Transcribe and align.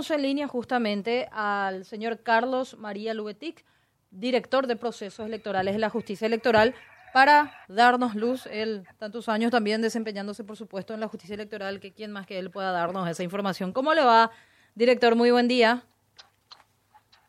tenemos 0.00 0.10
en 0.12 0.22
línea 0.22 0.48
justamente 0.48 1.28
al 1.30 1.84
señor 1.84 2.22
Carlos 2.22 2.78
María 2.78 3.12
Lubetic, 3.12 3.66
director 4.10 4.66
de 4.66 4.74
procesos 4.76 5.26
electorales 5.26 5.74
de 5.74 5.78
la 5.78 5.90
justicia 5.90 6.26
electoral, 6.26 6.74
para 7.12 7.52
darnos 7.68 8.14
luz, 8.14 8.46
él 8.46 8.86
tantos 8.98 9.28
años 9.28 9.50
también 9.50 9.82
desempeñándose, 9.82 10.42
por 10.42 10.56
supuesto, 10.56 10.94
en 10.94 11.00
la 11.00 11.08
justicia 11.08 11.34
electoral, 11.34 11.80
que 11.80 11.92
quién 11.92 12.12
más 12.12 12.26
que 12.26 12.38
él 12.38 12.50
pueda 12.50 12.72
darnos 12.72 13.06
esa 13.10 13.22
información. 13.22 13.74
¿Cómo 13.74 13.92
le 13.92 14.02
va, 14.02 14.30
director? 14.74 15.16
Muy 15.16 15.32
buen 15.32 15.48
día. 15.48 15.82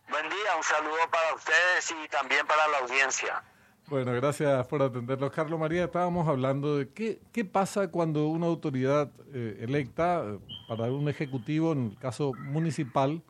Buen 0.10 0.30
día, 0.30 0.56
un 0.56 0.64
saludo 0.64 1.10
para 1.12 1.34
ustedes 1.36 1.92
y 1.92 2.08
también 2.08 2.48
para 2.48 2.70
la 2.70 2.78
audiencia. 2.78 3.44
Bueno, 3.92 4.14
gracias 4.14 4.66
por 4.68 4.82
atendernos. 4.82 5.32
Carlos 5.32 5.60
María, 5.60 5.84
estábamos 5.84 6.26
hablando 6.26 6.78
de 6.78 6.94
qué, 6.94 7.20
qué 7.34 7.44
pasa 7.44 7.90
cuando 7.90 8.28
una 8.28 8.46
autoridad 8.46 9.12
eh, 9.34 9.58
electa 9.60 10.24
eh, 10.24 10.40
para 10.70 10.86
un 10.86 11.10
ejecutivo, 11.10 11.74
en 11.74 11.90
el 11.92 12.00
caso 12.00 12.32
municipal, 12.38 13.22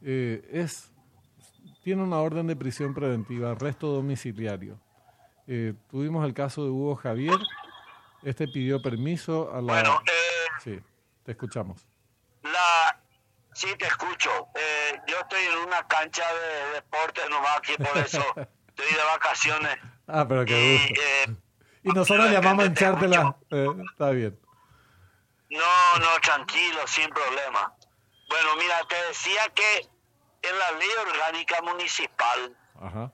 eh, 0.00 0.42
es 0.50 0.90
tiene 1.84 2.02
una 2.02 2.16
orden 2.16 2.46
de 2.46 2.56
prisión 2.56 2.94
preventiva, 2.94 3.50
arresto 3.50 3.88
domiciliario. 3.88 4.80
tuvimos 5.90 6.24
el 6.24 6.32
caso 6.32 6.64
de 6.64 6.70
Hugo 6.70 6.96
Javier. 6.96 7.36
Este 8.22 8.48
pidió 8.48 8.80
permiso 8.80 9.52
a 9.52 9.60
la... 9.60 9.74
Bueno, 9.74 10.00
sí, 10.64 10.80
te 11.24 11.32
escuchamos. 11.32 11.86
La... 12.42 13.02
Sí, 13.52 13.68
te 13.78 13.84
escucho. 13.84 14.30
yo 15.06 15.16
estoy 15.20 15.42
en 15.42 15.68
una 15.68 15.86
cancha 15.86 16.24
de 16.32 16.76
deporte 16.76 17.20
nomás 17.28 17.58
aquí, 17.58 17.74
por 17.76 17.98
eso 17.98 18.24
estoy 18.66 18.86
de 18.86 19.04
vacaciones. 19.12 19.76
Ah, 20.06 20.26
pero 20.28 20.44
qué 20.44 20.78
gusto. 20.78 21.02
Eh, 21.02 21.36
y 21.82 21.88
nosotros 21.90 22.30
llamamos 22.30 22.64
a 22.64 22.66
hinchártela. 22.68 23.36
Eh, 23.50 23.66
está 23.92 24.10
bien. 24.10 24.38
No, 25.50 25.98
no, 25.98 26.20
tranquilo, 26.22 26.86
sin 26.86 27.08
problema. 27.10 27.74
Bueno, 28.28 28.56
mira, 28.56 28.82
te 28.88 28.96
decía 29.08 29.48
que 29.54 29.88
en 30.42 30.58
la 30.58 30.72
ley 30.72 30.88
orgánica 31.08 31.62
municipal 31.62 32.56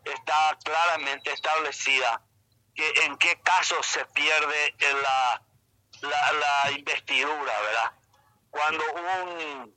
está 0.05 0.59
claramente 0.65 1.33
establecida 1.33 2.23
que 2.75 2.89
en 3.05 3.17
qué 3.19 3.39
casos 3.43 3.85
se 3.87 4.05
pierde 4.07 4.75
la, 4.81 5.43
la, 6.01 6.33
la 6.33 6.73
investidura, 6.73 7.53
¿verdad? 7.61 7.93
Cuando 8.51 8.85
un, 8.95 9.77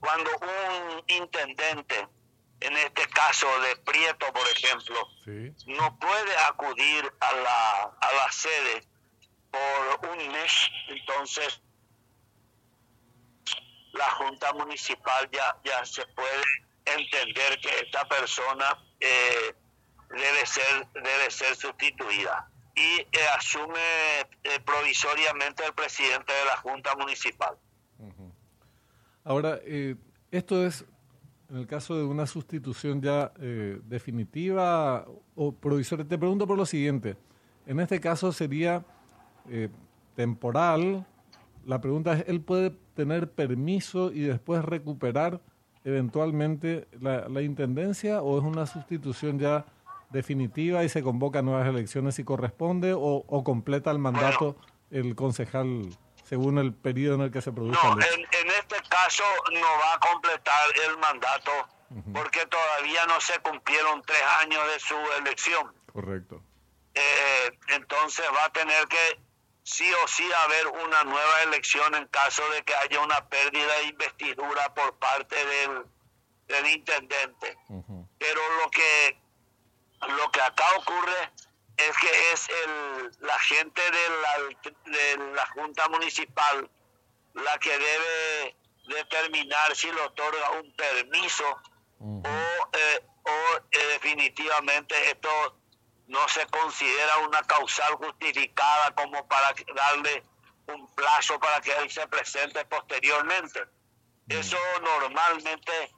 cuando 0.00 0.30
un 0.38 1.04
intendente 1.06 2.08
en 2.60 2.76
este 2.76 3.06
caso 3.08 3.46
de 3.60 3.76
Prieto, 3.76 4.32
por 4.32 4.46
ejemplo, 4.48 5.08
no 5.66 5.98
puede 5.98 6.36
acudir 6.48 7.12
a 7.20 7.32
la, 7.36 7.82
a 8.00 8.12
la 8.12 8.32
sede 8.32 8.82
por 9.50 10.10
un 10.10 10.32
mes, 10.32 10.70
entonces 10.88 11.60
la 13.94 14.10
Junta 14.10 14.52
Municipal 14.52 15.28
ya, 15.30 15.56
ya 15.64 15.84
se 15.84 16.04
puede 16.06 16.42
entender 16.84 17.60
que 17.60 17.68
esta 17.80 18.06
persona 18.08 18.76
eh, 19.00 19.54
debe, 20.10 20.46
ser, 20.46 20.86
debe 20.92 21.30
ser 21.30 21.56
sustituida. 21.56 22.50
Y 22.76 23.00
eh, 23.00 23.08
asume 23.36 23.78
eh, 24.42 24.58
provisoriamente 24.64 25.64
el 25.64 25.72
presidente 25.74 26.32
de 26.32 26.44
la 26.44 26.56
Junta 26.56 26.94
Municipal. 26.96 27.56
Ahora, 29.22 29.60
esto 30.32 30.66
es 30.66 30.84
en 31.50 31.56
el 31.56 31.66
caso 31.66 31.96
de 31.96 32.04
una 32.04 32.26
sustitución 32.26 33.00
ya 33.00 33.32
eh, 33.40 33.80
definitiva 33.86 35.06
o 35.34 35.52
provisoria, 35.52 36.04
te 36.06 36.18
pregunto 36.18 36.46
por 36.46 36.56
lo 36.56 36.66
siguiente. 36.66 37.16
En 37.66 37.80
este 37.80 38.00
caso 38.00 38.32
sería 38.32 38.84
eh, 39.48 39.68
temporal. 40.14 41.06
La 41.66 41.80
pregunta 41.80 42.14
es, 42.14 42.24
¿él 42.28 42.40
puede 42.40 42.70
tener 42.94 43.30
permiso 43.30 44.12
y 44.12 44.20
después 44.20 44.64
recuperar 44.64 45.40
eventualmente 45.84 46.88
la, 47.00 47.42
intendencia 47.42 48.22
o 48.22 48.38
es 48.38 48.44
una 48.44 48.66
sustitución 48.66 49.38
ya 49.38 49.66
definitiva 50.10 50.82
y 50.84 50.88
se 50.88 51.02
convoca 51.02 51.42
nuevas 51.42 51.68
elecciones 51.68 52.14
si 52.14 52.24
corresponde 52.24 52.94
o, 52.96 53.44
completa 53.44 53.90
el 53.90 53.98
mandato 53.98 54.56
el 54.90 55.14
concejal 55.14 55.88
según 56.24 56.58
el 56.58 56.74
periodo 56.74 57.16
en 57.16 57.20
el 57.22 57.30
que 57.30 57.42
se 57.42 57.52
produce 57.52 57.78
no, 57.82 57.92
en, 57.92 58.50
este 58.50 58.76
caso 58.88 59.24
no 59.52 59.60
va 59.60 59.94
a 59.94 60.00
completar 60.00 60.64
el 60.88 60.98
mandato 60.98 61.52
porque 62.12 62.44
todavía 62.46 63.06
no 63.06 63.20
se 63.20 63.38
cumplieron 63.38 64.02
tres 64.02 64.22
años 64.40 64.66
de 64.66 64.80
su 64.80 64.96
elección. 65.18 65.72
Correcto. 65.92 66.42
Eh, 66.92 67.58
entonces 67.68 68.24
va 68.34 68.46
a 68.46 68.52
tener 68.52 68.88
que 68.88 69.20
sí 69.62 69.88
o 70.04 70.08
sí 70.08 70.24
haber 70.44 70.66
una 70.68 71.04
nueva 71.04 71.42
elección 71.42 71.94
en 71.94 72.06
caso 72.08 72.42
de 72.50 72.62
que 72.64 72.74
haya 72.74 73.00
una 73.00 73.28
pérdida 73.28 73.78
de 73.78 73.88
investidura 73.88 74.74
por 74.74 74.96
parte 74.98 75.36
del, 75.36 75.84
del 76.48 76.66
intendente. 76.74 77.56
Pero 78.18 78.40
lo 78.62 78.70
que 78.70 79.18
lo 80.08 80.30
que 80.30 80.40
acá 80.40 80.64
ocurre 80.76 81.30
es 81.76 81.96
que 81.98 82.32
es 82.32 82.48
el, 82.48 83.10
la 83.20 83.38
gente 83.40 83.82
de 83.82 84.08
la, 84.22 84.98
de 84.98 85.34
la 85.34 85.46
Junta 85.46 85.88
Municipal 85.88 86.70
la 87.34 87.58
que 87.58 87.76
debe 87.76 88.56
determinar 88.86 89.74
si 89.74 89.90
le 89.90 90.00
otorga 90.00 90.50
un 90.52 90.74
permiso 90.76 91.44
o, 91.98 92.22
eh, 92.72 93.06
o 93.24 93.56
eh, 93.70 93.86
definitivamente 93.92 94.94
esto 95.10 95.58
no 96.06 96.28
se 96.28 96.46
considera 96.46 97.18
una 97.18 97.42
causal 97.42 97.94
justificada 97.94 98.94
como 98.94 99.26
para 99.26 99.54
darle 99.74 100.22
un 100.66 100.94
plazo 100.94 101.40
para 101.40 101.60
que 101.60 101.72
él 101.76 101.90
se 101.90 102.06
presente 102.06 102.64
posteriormente. 102.66 103.64
Eso 104.28 104.58
normalmente 104.80 105.94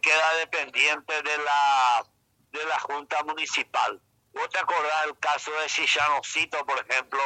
queda 0.00 0.34
dependiente 0.38 1.22
de 1.22 1.38
la 1.38 2.06
de 2.52 2.64
la 2.64 2.78
Junta 2.80 3.22
Municipal. 3.24 4.00
¿Vos 4.36 4.50
te 4.50 4.58
acordás 4.58 5.06
del 5.06 5.18
caso 5.18 5.50
de 5.62 5.66
Chichanocito, 5.66 6.64
por 6.66 6.78
ejemplo? 6.86 7.18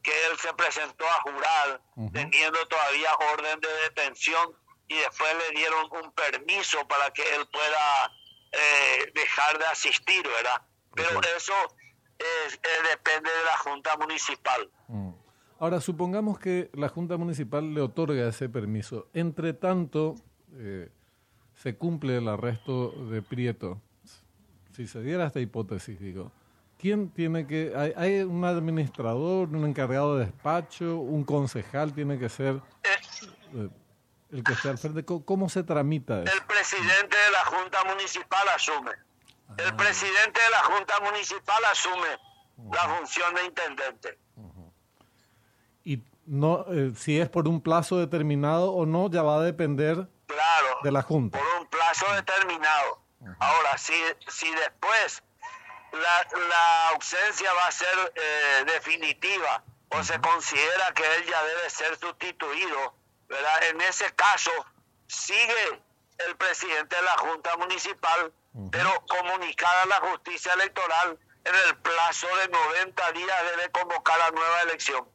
Que 0.00 0.12
él 0.30 0.38
se 0.38 0.54
presentó 0.54 1.04
a 1.04 1.20
jurar 1.22 1.82
teniendo 2.12 2.66
todavía 2.68 3.10
orden 3.32 3.60
de 3.60 3.68
detención 3.88 4.56
y 4.86 4.94
después 4.94 5.30
le 5.36 5.58
dieron 5.58 5.86
un 5.90 6.12
permiso 6.12 6.86
para 6.86 7.10
que 7.10 7.22
él 7.34 7.46
pueda 7.52 8.12
eh, 8.52 9.12
dejar 9.12 9.58
de 9.58 9.66
asistir, 9.66 10.22
¿verdad? 10.22 10.62
Pero 10.94 11.20
eso 11.36 11.52
depende 12.88 13.30
de 13.30 13.44
la 13.44 13.58
Junta 13.58 13.96
Municipal. 13.96 14.70
Mm. 14.88 15.10
Ahora, 15.58 15.80
supongamos 15.80 16.38
que 16.38 16.70
la 16.74 16.88
Junta 16.88 17.16
Municipal 17.16 17.74
le 17.74 17.80
otorga 17.80 18.28
ese 18.28 18.48
permiso. 18.48 19.08
Entre 19.14 19.52
tanto, 19.52 20.14
eh, 20.54 20.90
se 21.54 21.76
cumple 21.76 22.16
el 22.16 22.28
arresto 22.28 22.90
de 23.10 23.20
Prieto 23.20 23.82
si 24.80 24.86
se 24.86 25.00
diera 25.02 25.26
esta 25.26 25.40
hipótesis, 25.40 26.00
digo, 26.00 26.32
¿quién 26.78 27.10
tiene 27.10 27.46
que, 27.46 27.74
hay, 27.96 28.22
un 28.22 28.42
administrador, 28.46 29.48
un 29.48 29.66
encargado 29.66 30.16
de 30.16 30.24
despacho, 30.24 30.96
un 30.96 31.22
concejal 31.22 31.92
tiene 31.92 32.18
que 32.18 32.30
ser 32.30 32.62
eh, 33.54 33.68
el 34.30 34.42
que 34.42 34.52
esté 34.54 34.70
al 34.70 34.78
frente? 34.78 35.04
¿Cómo, 35.04 35.50
se 35.50 35.62
tramita 35.64 36.22
eso? 36.22 36.32
El 36.32 36.46
presidente 36.46 37.14
de 37.14 37.30
la 37.30 37.44
Junta 37.44 37.84
Municipal 37.84 38.48
asume. 38.54 38.92
El 39.58 39.68
ah. 39.68 39.76
presidente 39.76 40.40
de 40.40 40.50
la 40.50 40.62
Junta 40.74 40.94
Municipal 41.00 41.62
asume 41.70 42.08
la 42.72 42.96
función 42.96 43.34
de 43.34 43.44
intendente. 43.44 44.18
Y 45.84 46.02
no, 46.24 46.64
eh, 46.70 46.92
si 46.96 47.20
es 47.20 47.28
por 47.28 47.48
un 47.48 47.60
plazo 47.60 47.98
determinado 47.98 48.72
o 48.72 48.86
no, 48.86 49.10
ya 49.10 49.22
va 49.22 49.36
a 49.36 49.42
depender 49.42 50.08
claro, 50.26 50.68
de 50.82 50.90
la 50.90 51.02
Junta. 51.02 51.38
Por 51.38 51.60
un 51.60 51.66
plazo 51.66 52.06
determinado. 52.14 53.09
Ahora, 53.38 53.76
si, 53.76 53.94
si 54.28 54.50
después 54.50 55.22
la, 55.92 56.88
ausencia 56.90 57.52
va 57.54 57.66
a 57.66 57.72
ser 57.72 58.12
eh, 58.14 58.64
definitiva 58.66 59.62
o 59.90 60.02
se 60.02 60.20
considera 60.20 60.92
que 60.94 61.02
él 61.16 61.26
ya 61.26 61.42
debe 61.44 61.70
ser 61.70 61.98
sustituido, 61.98 62.94
¿verdad? 63.28 63.64
En 63.70 63.80
ese 63.80 64.10
caso, 64.14 64.50
sigue 65.06 65.82
el 66.26 66.36
presidente 66.36 66.96
de 66.96 67.02
la 67.02 67.16
Junta 67.18 67.56
Municipal, 67.56 68.32
pero 68.70 68.90
comunicada 69.06 69.82
a 69.82 69.86
la 69.86 70.00
justicia 70.00 70.52
electoral 70.54 71.18
en 71.44 71.54
el 71.68 71.76
plazo 71.78 72.26
de 72.42 72.48
90 72.48 73.12
días 73.12 73.36
debe 73.56 73.70
convocar 73.70 74.20
a 74.20 74.30
nueva 74.30 74.62
elección. 74.62 75.08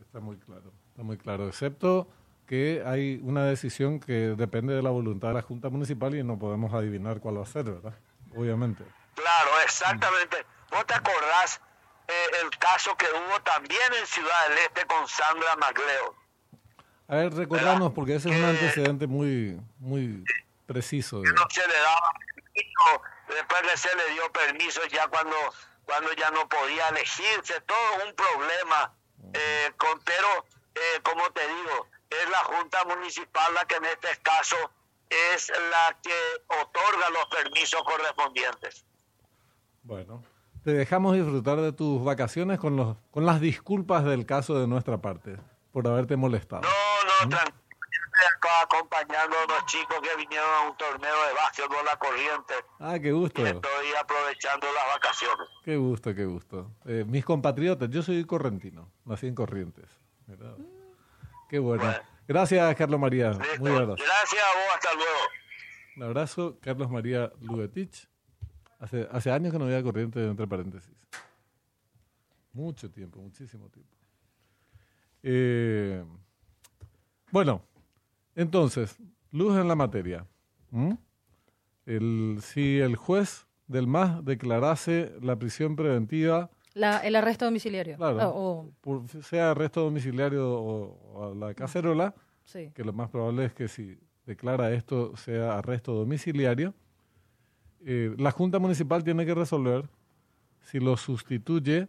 Está 0.00 0.20
muy 0.20 0.38
claro, 0.38 0.72
está 0.90 1.02
muy 1.02 1.16
claro, 1.16 1.48
excepto 1.48 2.06
que 2.52 2.82
hay 2.84 3.18
una 3.22 3.46
decisión 3.46 3.98
que 3.98 4.12
depende 4.36 4.74
de 4.74 4.82
la 4.82 4.90
voluntad 4.90 5.28
de 5.28 5.34
la 5.36 5.40
Junta 5.40 5.70
Municipal 5.70 6.14
y 6.14 6.22
no 6.22 6.38
podemos 6.38 6.74
adivinar 6.74 7.18
cuál 7.18 7.38
va 7.38 7.44
a 7.44 7.46
ser, 7.46 7.64
¿verdad? 7.64 7.94
Obviamente. 8.36 8.84
Claro, 9.14 9.50
exactamente. 9.64 10.44
¿Vos 10.70 10.84
te 10.84 10.92
acordás 10.92 11.62
eh, 12.08 12.12
el 12.42 12.50
caso 12.58 12.94
que 12.98 13.06
hubo 13.06 13.40
también 13.40 13.94
en 13.98 14.06
Ciudad 14.06 14.48
del 14.50 14.58
Este 14.58 14.84
con 14.84 15.08
Sandra 15.08 15.56
Macleo? 15.56 16.14
A 17.08 17.16
ver, 17.16 17.32
recordamos, 17.32 17.94
porque 17.94 18.16
ese 18.16 18.28
es 18.28 18.36
un 18.36 18.44
antecedente 18.44 19.06
muy, 19.06 19.58
muy 19.78 20.22
preciso. 20.66 21.22
Que 21.22 21.32
no 21.32 21.46
se 21.48 21.66
le 21.66 21.74
daba 21.74 22.12
permiso, 22.36 23.02
después 23.28 23.80
se 23.80 23.96
le 23.96 24.12
dio 24.12 24.30
permiso 24.30 24.82
ya 24.88 25.08
cuando, 25.08 25.36
cuando 25.86 26.12
ya 26.12 26.30
no 26.32 26.46
podía 26.50 26.86
elegirse, 26.90 27.62
todo 27.62 28.06
un 28.06 28.14
problema. 28.14 28.92
Eh, 29.32 29.72
con, 29.78 29.98
pero, 30.00 30.44
eh, 30.74 31.00
como 31.02 31.30
te 31.30 31.40
digo, 31.48 31.88
es 32.22 32.30
la 32.30 32.38
Junta 32.38 32.84
Municipal 32.84 33.54
la 33.54 33.64
que 33.64 33.76
en 33.76 33.84
este 33.84 34.08
caso 34.22 34.56
es 35.34 35.50
la 35.70 35.98
que 36.02 36.14
otorga 36.48 37.10
los 37.10 37.26
permisos 37.26 37.82
correspondientes. 37.82 38.84
Bueno, 39.82 40.22
te 40.64 40.72
dejamos 40.72 41.14
disfrutar 41.14 41.60
de 41.60 41.72
tus 41.72 42.04
vacaciones 42.04 42.58
con, 42.58 42.76
los, 42.76 42.96
con 43.10 43.26
las 43.26 43.40
disculpas 43.40 44.04
del 44.04 44.26
caso 44.26 44.58
de 44.58 44.66
nuestra 44.66 44.98
parte 44.98 45.36
por 45.72 45.86
haberte 45.86 46.16
molestado. 46.16 46.62
No, 46.62 47.24
no, 47.24 47.28
tranquilo. 47.30 47.62
Acá 48.36 48.62
acompañando 48.62 49.36
a 49.36 49.44
unos 49.44 49.66
chicos 49.66 49.96
que 50.00 50.16
vinieron 50.16 50.48
a 50.48 50.70
un 50.70 50.76
torneo 50.76 51.26
de 51.26 51.34
básquetbol 51.34 51.84
la 51.84 51.98
corriente. 51.98 52.54
Ah, 52.78 52.98
qué 53.00 53.10
gusto. 53.10 53.44
estoy 53.44 53.94
aprovechando 54.00 54.66
las 54.72 54.94
vacaciones. 54.94 55.48
Qué 55.64 55.76
gusto, 55.76 56.14
qué 56.14 56.24
gusto. 56.24 56.70
Eh, 56.86 57.04
mis 57.06 57.24
compatriotas, 57.24 57.90
yo 57.90 58.02
soy 58.02 58.24
correntino, 58.24 58.88
nací 59.04 59.26
en 59.26 59.34
Corrientes. 59.34 59.88
Qué 61.52 61.58
bueno. 61.58 61.84
Gracias, 62.26 62.74
Carlos 62.76 62.98
María. 62.98 63.32
Muy 63.58 63.70
gracias. 63.72 63.98
Gracias 63.98 64.42
a 64.42 64.56
vos, 64.56 64.74
hasta 64.74 64.94
luego. 64.94 65.18
Un 65.98 66.02
abrazo, 66.04 66.58
Carlos 66.62 66.90
María 66.90 67.30
Lubetich. 67.42 68.08
Hace, 68.78 69.06
hace 69.12 69.30
años 69.30 69.52
que 69.52 69.58
no 69.58 69.66
había 69.66 69.82
corriente 69.82 70.26
entre 70.26 70.46
paréntesis. 70.46 70.96
Mucho 72.54 72.90
tiempo, 72.90 73.20
muchísimo 73.20 73.68
tiempo. 73.68 73.94
Eh, 75.22 76.02
bueno, 77.30 77.62
entonces, 78.34 78.96
luz 79.30 79.54
en 79.58 79.68
la 79.68 79.74
materia. 79.74 80.26
El, 81.84 82.38
si 82.40 82.78
el 82.78 82.96
juez 82.96 83.46
del 83.66 83.86
MAS 83.86 84.24
declarase 84.24 85.14
la 85.20 85.36
prisión 85.38 85.76
preventiva... 85.76 86.50
el 86.74 87.16
arresto 87.16 87.44
domiciliario. 87.44 87.96
Claro, 87.96 88.72
sea 89.22 89.50
arresto 89.50 89.82
domiciliario 89.82 90.48
o, 90.50 91.34
la 91.34 91.54
cacerola, 91.54 92.14
que 92.52 92.84
lo 92.84 92.92
más 92.92 93.10
probable 93.10 93.46
es 93.46 93.54
que 93.54 93.68
si 93.68 93.98
declara 94.26 94.72
esto 94.72 95.16
sea 95.16 95.58
arresto 95.58 95.92
domiciliario, 95.92 96.74
eh, 97.84 98.14
la 98.18 98.30
Junta 98.30 98.58
Municipal 98.58 99.02
tiene 99.02 99.26
que 99.26 99.34
resolver 99.34 99.88
si 100.62 100.78
lo 100.78 100.96
sustituye 100.96 101.88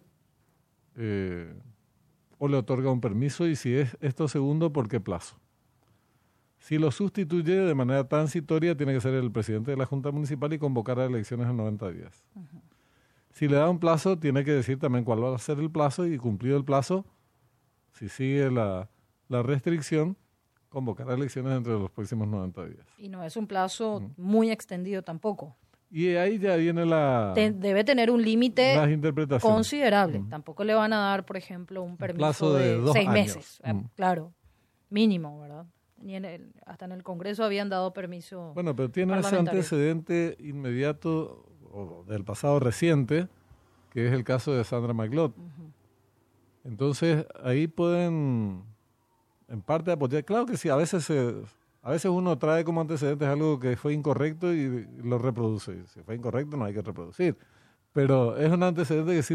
eh, 0.96 1.54
o 2.40 2.48
le 2.48 2.58
otorga 2.58 2.92
un 2.92 3.00
permiso 3.00 3.48
y 3.48 3.56
si 3.56 3.76
es 3.76 3.96
esto 4.02 4.28
segundo, 4.28 4.74
¿por 4.74 4.88
qué 4.88 5.00
plazo? 5.00 5.38
Si 6.60 6.78
lo 6.78 6.92
sustituye 6.92 7.56
de 7.58 7.76
manera 7.76 8.08
transitoria, 8.08 8.76
tiene 8.76 8.94
que 8.94 9.02
ser 9.02 9.14
el 9.14 9.32
presidente 9.32 9.72
de 9.72 9.78
la 9.78 9.86
Junta 9.86 10.12
Municipal 10.12 10.52
y 10.54 10.60
convocar 10.60 11.00
a 11.00 11.06
elecciones 11.06 11.48
en 11.50 11.58
90 11.58 11.92
días. 11.92 12.24
Si 13.34 13.48
le 13.48 13.58
da 13.58 13.70
un 13.70 13.80
plazo, 13.80 14.18
tiene 14.18 14.46
que 14.46 14.52
decir 14.52 14.80
también 14.80 15.04
cuál 15.04 15.24
va 15.24 15.36
a 15.36 15.40
ser 15.40 15.60
el 15.60 15.72
plazo 15.72 16.06
y 16.06 16.18
cumplido 16.18 16.56
el 16.56 16.64
plazo, 16.64 17.06
si 17.94 18.08
sigue 18.08 18.52
la, 18.52 18.90
la 19.28 19.42
restricción, 19.42 20.16
convocar 20.70 21.10
elecciones 21.10 21.58
entre 21.58 21.74
los 21.74 21.90
próximos 21.92 22.28
90 22.28 22.66
días. 22.66 22.86
Y 22.98 23.10
no 23.10 23.24
es 23.24 23.36
un 23.36 23.48
plazo 23.48 24.12
muy 24.18 24.52
extendido 24.52 25.02
tampoco. 25.02 25.56
Y 25.90 26.16
ahí 26.16 26.40
ya 26.40 26.56
viene 26.56 26.86
la... 26.86 27.34
debe 27.36 27.84
tener 27.84 28.10
un 28.10 28.24
límite 28.24 28.76
considerable. 29.40 30.24
Tampoco 30.30 30.64
le 30.64 30.74
van 30.74 30.94
a 30.94 30.98
dar, 30.98 31.26
por 31.26 31.38
ejemplo, 31.38 31.84
un 31.84 31.98
permiso 31.98 32.54
de, 32.56 32.82
seis 32.94 33.10
meses. 33.10 33.62
Eh, 33.64 33.74
mm. 33.74 33.90
Claro, 33.96 34.34
mínimo, 34.90 35.40
¿verdad? 35.40 35.66
Ni 35.98 36.16
en 36.16 36.26
el, 36.26 36.54
hasta 36.66 36.86
en 36.86 36.94
el 36.94 37.04
Congreso 37.04 37.44
habían 37.44 37.70
dado 37.70 37.94
permiso. 37.94 38.54
Bueno, 38.56 38.76
pero 38.76 38.90
tiene 38.90 39.20
ese 39.20 39.38
antecedente 39.38 40.36
inmediato 40.40 41.53
o 41.74 42.06
del 42.08 42.24
pasado 42.24 42.60
reciente, 42.60 43.28
que 43.92 44.08
es 44.08 44.14
el 44.14 44.24
caso 44.24 44.54
de 44.54 44.64
Sandra 44.64 44.94
McLeod. 44.94 45.32
Entonces, 46.64 47.26
ahí 47.44 47.68
pueden, 47.68 48.64
en 49.48 49.62
parte, 49.62 49.92
apoyar. 49.92 50.24
Claro 50.24 50.46
que 50.46 50.56
sí, 50.56 50.70
a 50.70 50.76
veces 50.76 51.04
se 51.04 51.44
a 51.84 51.92
veces 51.92 52.10
uno 52.10 52.38
trae 52.38 52.64
como 52.64 52.80
antecedentes 52.80 53.28
algo 53.28 53.60
que 53.60 53.76
fue 53.76 53.94
incorrecto 53.94 54.54
y 54.54 54.88
lo 55.04 55.18
reproduce. 55.18 55.86
Si 55.88 56.02
fue 56.02 56.16
incorrecto 56.16 56.56
no 56.56 56.64
hay 56.64 56.74
que 56.74 56.82
reproducir. 56.82 57.38
Pero 57.92 58.38
es 58.38 58.50
un 58.50 58.64
antecedente 58.64 59.14
que 59.14 59.22
sí 59.22 59.32